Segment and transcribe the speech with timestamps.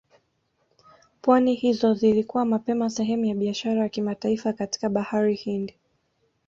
[1.21, 5.79] pwani hizo zilikuwa mapema sehemu ya biashara ya kimataifa katika Bahari Hindi